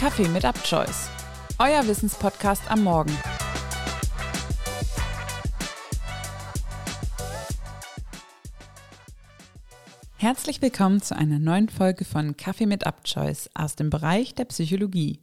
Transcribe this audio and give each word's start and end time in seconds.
Kaffee 0.00 0.28
mit 0.28 0.44
UpChoice, 0.46 1.10
euer 1.58 1.86
Wissenspodcast 1.86 2.70
am 2.70 2.84
Morgen. 2.84 3.14
Herzlich 10.16 10.62
willkommen 10.62 11.02
zu 11.02 11.14
einer 11.14 11.38
neuen 11.38 11.68
Folge 11.68 12.06
von 12.06 12.38
Kaffee 12.38 12.64
mit 12.64 12.86
UpChoice 12.86 13.50
aus 13.52 13.76
dem 13.76 13.90
Bereich 13.90 14.34
der 14.34 14.46
Psychologie. 14.46 15.20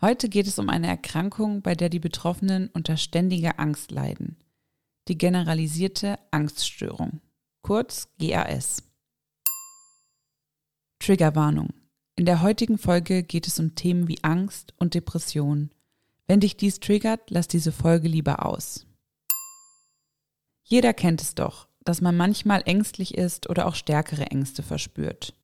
Heute 0.00 0.30
geht 0.30 0.46
es 0.46 0.58
um 0.58 0.70
eine 0.70 0.86
Erkrankung, 0.86 1.60
bei 1.60 1.74
der 1.74 1.90
die 1.90 2.00
Betroffenen 2.00 2.70
unter 2.72 2.96
ständiger 2.96 3.60
Angst 3.60 3.90
leiden. 3.90 4.38
Die 5.08 5.18
generalisierte 5.18 6.18
Angststörung, 6.30 7.20
kurz 7.60 8.08
GAS. 8.18 8.84
Triggerwarnung. 10.98 11.81
In 12.14 12.26
der 12.26 12.42
heutigen 12.42 12.76
Folge 12.76 13.22
geht 13.22 13.46
es 13.46 13.58
um 13.58 13.74
Themen 13.74 14.06
wie 14.06 14.22
Angst 14.22 14.74
und 14.76 14.94
Depression. 14.94 15.70
Wenn 16.26 16.40
dich 16.40 16.56
dies 16.56 16.78
triggert, 16.78 17.30
lass 17.30 17.48
diese 17.48 17.72
Folge 17.72 18.06
lieber 18.06 18.44
aus. 18.44 18.86
Jeder 20.62 20.92
kennt 20.92 21.22
es 21.22 21.34
doch, 21.34 21.68
dass 21.84 22.00
man 22.02 22.16
manchmal 22.16 22.62
ängstlich 22.66 23.14
ist 23.14 23.48
oder 23.48 23.66
auch 23.66 23.74
stärkere 23.74 24.26
Ängste 24.26 24.62
verspürt. 24.62 25.34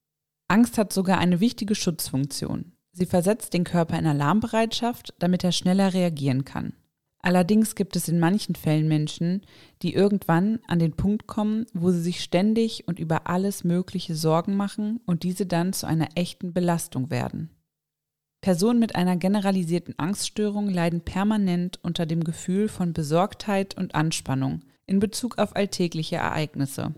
Angst 0.46 0.78
hat 0.78 0.92
sogar 0.92 1.18
eine 1.18 1.40
wichtige 1.40 1.74
Schutzfunktion. 1.74 2.72
Sie 2.92 3.06
versetzt 3.06 3.54
den 3.54 3.64
Körper 3.64 3.98
in 3.98 4.06
Alarmbereitschaft, 4.06 5.14
damit 5.18 5.44
er 5.44 5.52
schneller 5.52 5.94
reagieren 5.94 6.44
kann. 6.44 6.74
Allerdings 7.20 7.74
gibt 7.74 7.96
es 7.96 8.08
in 8.08 8.20
manchen 8.20 8.54
Fällen 8.54 8.86
Menschen, 8.86 9.42
die 9.82 9.92
irgendwann 9.92 10.60
an 10.68 10.78
den 10.78 10.92
Punkt 10.92 11.26
kommen, 11.26 11.66
wo 11.74 11.90
sie 11.90 12.00
sich 12.00 12.22
ständig 12.22 12.86
und 12.86 12.98
über 13.00 13.26
alles 13.26 13.64
Mögliche 13.64 14.14
Sorgen 14.14 14.56
machen 14.56 15.00
und 15.04 15.24
diese 15.24 15.44
dann 15.44 15.72
zu 15.72 15.86
einer 15.86 16.08
echten 16.14 16.52
Belastung 16.52 17.10
werden. 17.10 17.50
Personen 18.40 18.78
mit 18.78 18.94
einer 18.94 19.16
generalisierten 19.16 19.98
Angststörung 19.98 20.68
leiden 20.70 21.00
permanent 21.00 21.80
unter 21.82 22.06
dem 22.06 22.22
Gefühl 22.22 22.68
von 22.68 22.92
Besorgtheit 22.92 23.76
und 23.76 23.96
Anspannung 23.96 24.62
in 24.86 25.00
Bezug 25.00 25.38
auf 25.38 25.56
alltägliche 25.56 26.16
Ereignisse. 26.16 26.94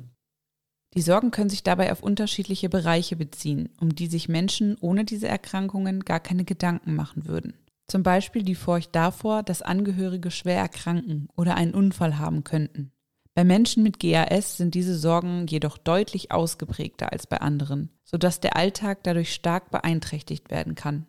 Die 0.95 1.03
Sorgen 1.03 1.31
können 1.31 1.49
sich 1.51 1.63
dabei 1.63 1.93
auf 1.93 2.03
unterschiedliche 2.03 2.69
Bereiche 2.69 3.17
beziehen, 3.17 3.71
um 3.81 3.95
die 3.95 4.07
sich 4.07 4.29
Menschen 4.29 4.77
ohne 4.81 5.05
diese 5.05 5.29
Erkrankungen 5.29 6.05
gar 6.05 6.21
keine 6.21 6.45
Gedanken 6.45 6.95
machen 6.95 7.27
würden. 7.27 7.55
Zum 7.91 8.05
Beispiel 8.05 8.45
die 8.45 8.55
Furcht 8.55 8.95
davor, 8.95 9.43
dass 9.43 9.63
Angehörige 9.63 10.31
schwer 10.31 10.59
erkranken 10.59 11.29
oder 11.37 11.57
einen 11.57 11.75
Unfall 11.75 12.21
haben 12.21 12.45
könnten. 12.45 12.93
Bei 13.35 13.43
Menschen 13.43 13.83
mit 13.83 13.99
GAS 13.99 14.59
sind 14.59 14.77
diese 14.77 14.97
Sorgen 14.97 15.49
jedoch 15.49 15.77
deutlich 15.77 16.31
ausgeprägter 16.31 17.11
als 17.11 17.27
bei 17.27 17.39
anderen, 17.39 17.91
sodass 18.05 18.39
der 18.39 18.55
Alltag 18.55 19.03
dadurch 19.03 19.35
stark 19.35 19.73
beeinträchtigt 19.73 20.53
werden 20.53 20.77
kann. 20.77 21.07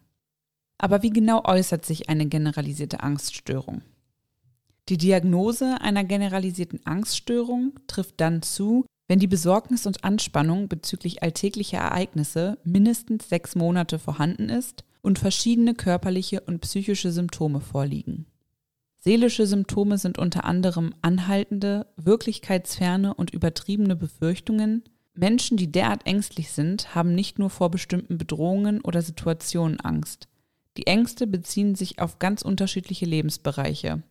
Aber 0.80 1.04
wie 1.04 1.12
genau 1.12 1.44
äußert 1.46 1.86
sich 1.86 2.10
eine 2.10 2.26
generalisierte 2.26 3.04
Angststörung? 3.04 3.84
Die 4.90 4.98
Diagnose 4.98 5.80
einer 5.82 6.04
generalisierten 6.04 6.84
Angststörung 6.88 7.80
trifft 7.86 8.20
dann 8.20 8.42
zu, 8.42 8.86
wenn 9.08 9.20
die 9.20 9.28
Besorgnis 9.28 9.86
und 9.86 10.04
Anspannung 10.04 10.68
bezüglich 10.68 11.22
alltäglicher 11.22 11.78
Ereignisse 11.78 12.58
mindestens 12.64 13.30
sechs 13.30 13.54
Monate 13.54 14.00
vorhanden 14.00 14.50
ist 14.50 14.84
und 15.02 15.20
verschiedene 15.20 15.74
körperliche 15.74 16.42
und 16.42 16.62
psychische 16.62 17.12
Symptome 17.12 17.62
vorliegen. 17.62 18.28
Seelische 19.00 19.48
Symptome 19.48 19.98
sind 19.98 20.20
unter 20.20 20.46
anderem 20.46 20.94
anhaltende, 21.02 21.88
wirklichkeitsferne 21.98 23.16
und 23.16 23.32
übertriebene 23.32 23.96
Befürchtungen. 23.96 24.84
Menschen, 25.14 25.58
die 25.58 25.72
derart 25.72 26.06
ängstlich 26.06 26.52
sind, 26.52 26.94
haben 26.94 27.16
nicht 27.16 27.40
nur 27.40 27.50
vor 27.50 27.72
bestimmten 27.72 28.20
Bedrohungen 28.20 28.80
oder 28.82 29.02
Situationen 29.02 29.80
Angst. 29.80 30.28
Die 30.78 30.86
Ängste 30.88 31.26
beziehen 31.28 31.74
sich 31.76 32.00
auf 32.00 32.20
ganz 32.20 32.44
unterschiedliche 32.44 33.06
Lebensbereiche. 33.06 34.04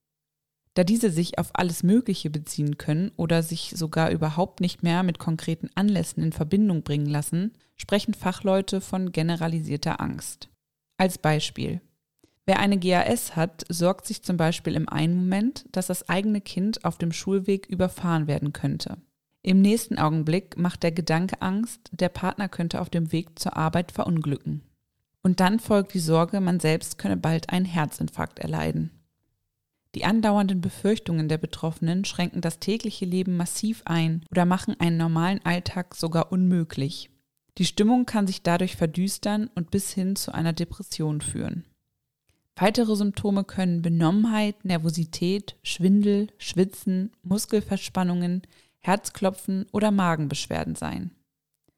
Da 0.74 0.84
diese 0.84 1.10
sich 1.10 1.38
auf 1.38 1.50
alles 1.54 1.82
Mögliche 1.82 2.30
beziehen 2.30 2.76
können 2.76 3.12
oder 3.16 3.42
sich 3.42 3.72
sogar 3.76 4.10
überhaupt 4.10 4.60
nicht 4.60 4.82
mehr 4.82 5.02
mit 5.02 5.18
konkreten 5.18 5.68
Anlässen 5.74 6.22
in 6.22 6.32
Verbindung 6.32 6.82
bringen 6.82 7.06
lassen, 7.06 7.52
sprechen 7.76 8.14
Fachleute 8.14 8.80
von 8.80 9.10
generalisierter 9.10 10.00
Angst. 10.00 10.49
Als 11.00 11.16
Beispiel. 11.16 11.80
Wer 12.44 12.58
eine 12.58 12.76
GAS 12.76 13.34
hat, 13.34 13.64
sorgt 13.70 14.06
sich 14.06 14.22
zum 14.22 14.36
Beispiel 14.36 14.74
im 14.74 14.86
einen 14.86 15.16
Moment, 15.16 15.64
dass 15.72 15.86
das 15.86 16.10
eigene 16.10 16.42
Kind 16.42 16.84
auf 16.84 16.98
dem 16.98 17.10
Schulweg 17.10 17.64
überfahren 17.68 18.26
werden 18.26 18.52
könnte. 18.52 18.98
Im 19.40 19.62
nächsten 19.62 19.96
Augenblick 19.96 20.58
macht 20.58 20.82
der 20.82 20.92
Gedanke 20.92 21.40
Angst, 21.40 21.88
der 21.92 22.10
Partner 22.10 22.50
könnte 22.50 22.82
auf 22.82 22.90
dem 22.90 23.12
Weg 23.12 23.38
zur 23.38 23.56
Arbeit 23.56 23.92
verunglücken. 23.92 24.60
Und 25.22 25.40
dann 25.40 25.58
folgt 25.58 25.94
die 25.94 26.00
Sorge, 26.00 26.42
man 26.42 26.60
selbst 26.60 26.98
könne 26.98 27.16
bald 27.16 27.48
einen 27.48 27.64
Herzinfarkt 27.64 28.38
erleiden. 28.38 28.90
Die 29.94 30.04
andauernden 30.04 30.60
Befürchtungen 30.60 31.30
der 31.30 31.38
Betroffenen 31.38 32.04
schränken 32.04 32.42
das 32.42 32.58
tägliche 32.58 33.06
Leben 33.06 33.38
massiv 33.38 33.80
ein 33.86 34.22
oder 34.30 34.44
machen 34.44 34.78
einen 34.78 34.98
normalen 34.98 35.42
Alltag 35.46 35.94
sogar 35.94 36.30
unmöglich. 36.30 37.08
Die 37.60 37.66
Stimmung 37.66 38.06
kann 38.06 38.26
sich 38.26 38.42
dadurch 38.42 38.74
verdüstern 38.74 39.50
und 39.54 39.70
bis 39.70 39.92
hin 39.92 40.16
zu 40.16 40.32
einer 40.32 40.54
Depression 40.54 41.20
führen. 41.20 41.66
Weitere 42.56 42.96
Symptome 42.96 43.44
können 43.44 43.82
Benommenheit, 43.82 44.64
Nervosität, 44.64 45.56
Schwindel, 45.62 46.28
Schwitzen, 46.38 47.12
Muskelverspannungen, 47.22 48.40
Herzklopfen 48.78 49.66
oder 49.72 49.90
Magenbeschwerden 49.90 50.74
sein. 50.74 51.10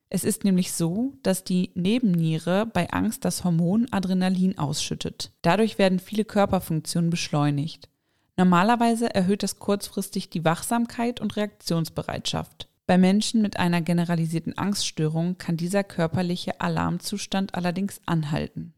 Es 0.08 0.22
ist 0.22 0.44
nämlich 0.44 0.72
so, 0.72 1.14
dass 1.24 1.42
die 1.42 1.72
Nebenniere 1.74 2.64
bei 2.64 2.88
Angst 2.90 3.24
das 3.24 3.42
Hormon 3.42 3.88
Adrenalin 3.90 4.58
ausschüttet. 4.58 5.32
Dadurch 5.42 5.78
werden 5.78 5.98
viele 5.98 6.24
Körperfunktionen 6.24 7.10
beschleunigt. 7.10 7.88
Normalerweise 8.36 9.12
erhöht 9.12 9.42
das 9.42 9.58
kurzfristig 9.58 10.30
die 10.30 10.44
Wachsamkeit 10.44 11.20
und 11.20 11.34
Reaktionsbereitschaft. 11.34 12.68
Bei 12.86 12.98
Menschen 12.98 13.42
mit 13.42 13.58
einer 13.58 13.80
generalisierten 13.80 14.58
Angststörung 14.58 15.38
kann 15.38 15.56
dieser 15.56 15.84
körperliche 15.84 16.60
Alarmzustand 16.60 17.54
allerdings 17.54 18.00
anhalten. 18.06 18.74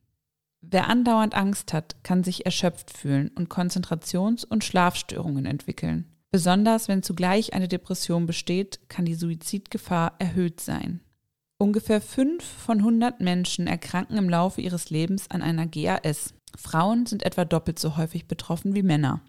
Wer 0.60 0.88
andauernd 0.88 1.34
Angst 1.34 1.72
hat, 1.72 1.96
kann 2.02 2.24
sich 2.24 2.46
erschöpft 2.46 2.96
fühlen 2.96 3.30
und 3.34 3.50
Konzentrations- 3.50 4.44
und 4.44 4.64
Schlafstörungen 4.64 5.46
entwickeln. 5.46 6.10
Besonders 6.30 6.88
wenn 6.88 7.02
zugleich 7.02 7.54
eine 7.54 7.68
Depression 7.68 8.26
besteht, 8.26 8.80
kann 8.88 9.04
die 9.04 9.14
Suizidgefahr 9.14 10.14
erhöht 10.18 10.60
sein. 10.60 11.00
Ungefähr 11.58 12.00
5 12.00 12.42
von 12.42 12.78
100 12.78 13.20
Menschen 13.20 13.66
erkranken 13.66 14.16
im 14.16 14.28
Laufe 14.28 14.60
ihres 14.60 14.90
Lebens 14.90 15.30
an 15.30 15.42
einer 15.42 15.66
GAS. 15.66 16.34
Frauen 16.56 17.06
sind 17.06 17.22
etwa 17.22 17.44
doppelt 17.44 17.78
so 17.78 17.96
häufig 17.96 18.26
betroffen 18.26 18.74
wie 18.74 18.82
Männer. 18.82 19.22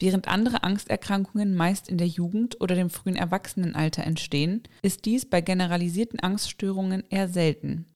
Während 0.00 0.28
andere 0.28 0.62
Angsterkrankungen 0.62 1.56
meist 1.56 1.88
in 1.88 1.98
der 1.98 2.06
Jugend 2.06 2.60
oder 2.60 2.76
dem 2.76 2.88
frühen 2.88 3.16
Erwachsenenalter 3.16 4.04
entstehen, 4.04 4.62
ist 4.82 5.04
dies 5.04 5.26
bei 5.26 5.40
generalisierten 5.40 6.20
Angststörungen 6.20 7.02
eher 7.10 7.28
selten. 7.28 7.86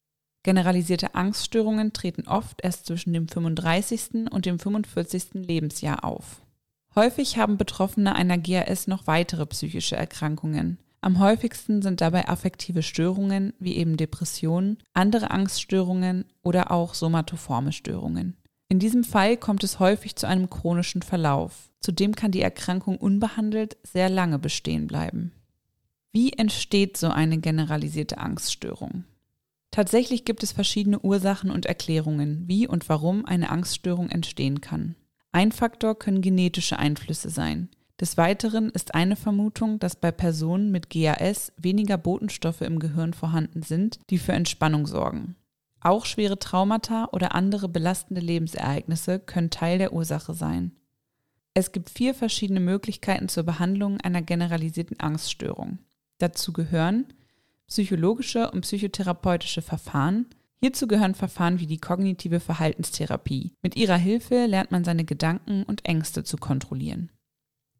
Generalisierte 0.43 1.15
Angststörungen 1.15 1.93
treten 1.93 2.27
oft 2.27 2.61
erst 2.61 2.85
zwischen 2.87 3.13
dem 3.13 3.29
35. 3.29 4.29
und 4.29 4.45
dem 4.45 4.59
45. 4.59 5.35
Lebensjahr 5.35 6.03
auf. 6.03 6.41
Häufig 6.95 7.37
haben 7.37 7.57
Betroffene 7.57 8.13
einer 8.13 8.37
GAS 8.37 8.87
noch 8.87 9.07
weitere 9.07 9.45
psychische 9.45 9.95
Erkrankungen. 9.95 10.79
Am 10.99 11.19
häufigsten 11.19 11.81
sind 11.81 12.01
dabei 12.01 12.27
affektive 12.27 12.83
Störungen 12.83 13.53
wie 13.59 13.75
eben 13.77 13.97
Depressionen, 13.97 14.77
andere 14.93 15.31
Angststörungen 15.31 16.25
oder 16.43 16.71
auch 16.71 16.93
somatoforme 16.93 17.71
Störungen. 17.71 18.37
In 18.73 18.79
diesem 18.79 19.03
Fall 19.03 19.37
kommt 19.37 19.63
es 19.63 19.77
häufig 19.77 20.15
zu 20.15 20.27
einem 20.27 20.49
chronischen 20.49 21.03
Verlauf. 21.03 21.69
Zudem 21.79 22.15
kann 22.15 22.31
die 22.31 22.41
Erkrankung 22.41 22.97
unbehandelt 22.97 23.77
sehr 23.83 24.09
lange 24.09 24.39
bestehen 24.39 24.87
bleiben. 24.87 25.31
Wie 26.11 26.33
entsteht 26.33 26.97
so 26.97 27.09
eine 27.09 27.37
generalisierte 27.37 28.17
Angststörung? 28.17 29.03
Tatsächlich 29.69 30.25
gibt 30.25 30.41
es 30.41 30.53
verschiedene 30.53 30.99
Ursachen 31.01 31.51
und 31.51 31.67
Erklärungen, 31.67 32.45
wie 32.47 32.67
und 32.67 32.89
warum 32.89 33.27
eine 33.27 33.51
Angststörung 33.51 34.09
entstehen 34.09 34.59
kann. 34.59 34.95
Ein 35.31 35.51
Faktor 35.51 35.99
können 35.99 36.23
genetische 36.23 36.79
Einflüsse 36.79 37.29
sein. 37.29 37.69
Des 38.01 38.17
Weiteren 38.17 38.71
ist 38.71 38.95
eine 38.95 39.15
Vermutung, 39.15 39.77
dass 39.77 39.95
bei 39.95 40.11
Personen 40.11 40.71
mit 40.71 40.89
GAS 40.89 41.53
weniger 41.57 41.99
Botenstoffe 41.99 42.61
im 42.61 42.79
Gehirn 42.79 43.13
vorhanden 43.13 43.61
sind, 43.61 43.99
die 44.09 44.17
für 44.17 44.33
Entspannung 44.33 44.87
sorgen. 44.87 45.35
Auch 45.83 46.05
schwere 46.05 46.39
Traumata 46.39 47.09
oder 47.11 47.35
andere 47.35 47.67
belastende 47.67 48.21
Lebensereignisse 48.21 49.19
können 49.19 49.49
Teil 49.49 49.77
der 49.77 49.91
Ursache 49.91 50.33
sein. 50.33 50.71
Es 51.53 51.73
gibt 51.73 51.89
vier 51.89 52.15
verschiedene 52.15 52.61
Möglichkeiten 52.61 53.27
zur 53.27 53.43
Behandlung 53.43 53.99
einer 53.99 54.21
generalisierten 54.21 54.99
Angststörung. 55.01 55.79
Dazu 56.19 56.53
gehören 56.53 57.07
psychologische 57.67 58.49
und 58.51 58.61
psychotherapeutische 58.61 59.61
Verfahren. 59.61 60.27
Hierzu 60.61 60.87
gehören 60.87 61.15
Verfahren 61.15 61.59
wie 61.59 61.67
die 61.67 61.79
kognitive 61.79 62.39
Verhaltenstherapie. 62.39 63.53
Mit 63.61 63.75
ihrer 63.75 63.97
Hilfe 63.97 64.45
lernt 64.45 64.71
man 64.71 64.85
seine 64.85 65.03
Gedanken 65.03 65.63
und 65.63 65.85
Ängste 65.85 66.23
zu 66.23 66.37
kontrollieren. 66.37 67.11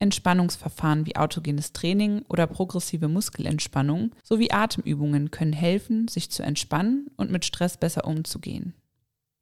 Entspannungsverfahren 0.04 1.06
wie 1.06 1.16
autogenes 1.16 1.72
Training 1.72 2.24
oder 2.28 2.46
progressive 2.46 3.08
Muskelentspannung 3.08 4.12
sowie 4.22 4.52
Atemübungen 4.52 5.32
können 5.32 5.54
helfen, 5.54 6.10
sich 6.10 6.30
zu 6.30 6.44
entspannen 6.44 7.08
und 7.16 7.32
mit 7.32 7.46
Stress 7.46 7.78
besser 7.78 8.06
umzugehen. 8.06 8.74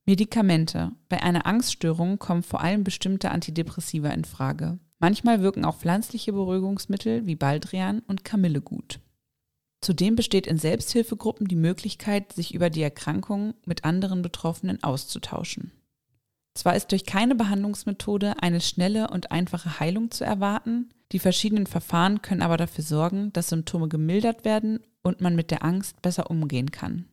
Medikamente. 0.05 0.91
Bei 1.09 1.23
einer 1.23 1.47
Angststörung 1.47 2.19
kommen 2.19 2.43
vor 2.43 2.61
allem 2.61 2.83
bestimmte 2.83 3.31
Antidepressiva 3.31 4.09
in 4.09 4.23
Frage. 4.23 4.77
Manchmal 4.99 5.41
wirken 5.41 5.65
auch 5.65 5.77
pflanzliche 5.77 6.31
Beruhigungsmittel 6.31 7.25
wie 7.25 7.35
Baldrian 7.35 8.03
und 8.07 8.23
Kamille 8.23 8.61
gut. 8.61 8.99
Zudem 9.81 10.15
besteht 10.15 10.45
in 10.45 10.59
Selbsthilfegruppen 10.59 11.47
die 11.47 11.55
Möglichkeit, 11.55 12.33
sich 12.33 12.53
über 12.53 12.69
die 12.69 12.83
Erkrankung 12.83 13.55
mit 13.65 13.83
anderen 13.83 14.21
Betroffenen 14.21 14.83
auszutauschen. 14.83 15.71
Zwar 16.61 16.75
ist 16.75 16.91
durch 16.91 17.07
keine 17.07 17.33
Behandlungsmethode 17.33 18.35
eine 18.43 18.61
schnelle 18.61 19.07
und 19.07 19.31
einfache 19.31 19.79
Heilung 19.79 20.11
zu 20.11 20.23
erwarten, 20.23 20.91
die 21.11 21.17
verschiedenen 21.17 21.65
Verfahren 21.65 22.21
können 22.21 22.43
aber 22.43 22.55
dafür 22.55 22.83
sorgen, 22.83 23.33
dass 23.33 23.49
Symptome 23.49 23.87
gemildert 23.87 24.45
werden 24.45 24.79
und 25.01 25.21
man 25.21 25.35
mit 25.35 25.49
der 25.49 25.65
Angst 25.65 26.03
besser 26.03 26.29
umgehen 26.29 26.69
kann. 26.69 27.05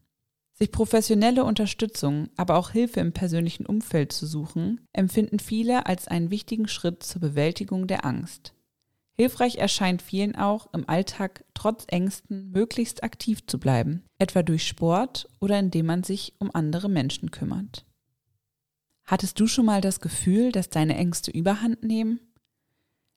Sich 0.53 0.71
professionelle 0.71 1.45
Unterstützung, 1.45 2.29
aber 2.37 2.59
auch 2.59 2.73
Hilfe 2.73 3.00
im 3.00 3.15
persönlichen 3.15 3.65
Umfeld 3.65 4.12
zu 4.12 4.27
suchen, 4.27 4.83
empfinden 4.93 5.39
viele 5.39 5.87
als 5.87 6.09
einen 6.09 6.31
wichtigen 6.31 6.69
Schritt 6.69 7.03
zur 7.03 7.23
Bewältigung 7.23 7.87
der 7.87 8.05
Angst. 8.05 8.53
Hilfreich 9.15 9.56
erscheint 9.56 10.03
vielen 10.03 10.37
auch, 10.37 10.69
im 10.75 10.87
Alltag 10.87 11.47
trotz 11.55 11.87
Ängsten 11.89 12.50
möglichst 12.50 13.03
aktiv 13.03 13.47
zu 13.47 13.59
bleiben, 13.59 14.05
etwa 14.19 14.43
durch 14.43 14.69
Sport 14.69 15.27
oder 15.41 15.59
indem 15.59 15.87
man 15.87 16.03
sich 16.03 16.35
um 16.39 16.55
andere 16.55 16.91
Menschen 16.91 17.31
kümmert. 17.31 17.87
Hattest 19.08 19.40
du 19.40 19.46
schon 19.46 19.64
mal 19.64 19.81
das 19.81 20.00
Gefühl, 20.00 20.52
dass 20.52 20.69
deine 20.69 20.94
Ängste 20.94 21.31
überhand 21.31 21.82
nehmen? 21.82 22.20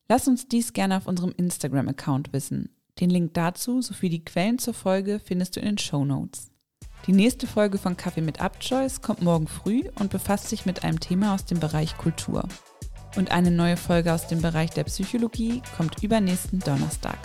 Lass 0.07 0.25
uns 0.25 0.47
dies 0.47 0.71
gerne 0.71 0.95
auf 0.95 1.05
unserem 1.05 1.33
Instagram-Account 1.35 2.31
wissen. 2.31 2.69
Den 3.01 3.09
Link 3.09 3.33
dazu 3.33 3.81
sowie 3.81 4.07
die 4.07 4.23
Quellen 4.23 4.57
zur 4.57 4.73
Folge 4.73 5.19
findest 5.19 5.57
du 5.57 5.59
in 5.59 5.65
den 5.65 5.77
Show 5.77 6.05
Notes. 6.05 6.49
Die 7.07 7.11
nächste 7.11 7.45
Folge 7.45 7.77
von 7.77 7.97
Kaffee 7.97 8.21
mit 8.21 8.39
Abchoice 8.39 9.01
kommt 9.01 9.21
morgen 9.21 9.47
früh 9.47 9.83
und 9.99 10.11
befasst 10.11 10.47
sich 10.47 10.65
mit 10.65 10.85
einem 10.85 11.01
Thema 11.01 11.33
aus 11.35 11.43
dem 11.43 11.59
Bereich 11.59 11.97
Kultur. 11.97 12.47
Und 13.17 13.31
eine 13.31 13.51
neue 13.51 13.75
Folge 13.75 14.13
aus 14.13 14.27
dem 14.27 14.41
Bereich 14.41 14.69
der 14.69 14.85
Psychologie 14.85 15.61
kommt 15.75 16.01
übernächsten 16.01 16.59
Donnerstag. 16.59 17.19